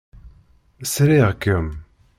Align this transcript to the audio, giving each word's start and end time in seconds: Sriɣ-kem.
Sriɣ-kem. 0.93 1.67